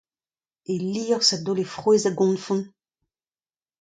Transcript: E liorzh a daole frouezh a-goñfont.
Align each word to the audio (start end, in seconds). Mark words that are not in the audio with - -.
E 0.71 0.73
liorzh 0.91 1.33
a 1.35 1.37
daole 1.43 1.65
frouezh 1.73 2.07
a-goñfont. 2.09 2.65